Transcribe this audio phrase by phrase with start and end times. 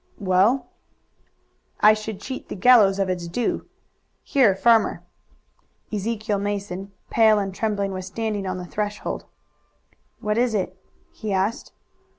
[0.17, 0.65] "Well?"
[1.79, 3.67] "I should cheat the gallows of its due.
[4.23, 5.03] Here, farmer!"
[5.93, 9.25] Ezekiel Mason, pale and trembling, was standing on the threshold.
[10.19, 10.75] "What is it?"
[11.11, 11.71] he asked.